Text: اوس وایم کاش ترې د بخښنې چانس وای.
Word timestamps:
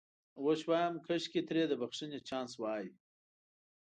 اوس 0.41 0.59
وایم 0.69 0.95
کاش 1.05 1.23
ترې 1.47 1.63
د 1.67 1.73
بخښنې 1.81 2.19
چانس 2.27 2.51
وای. 2.61 2.85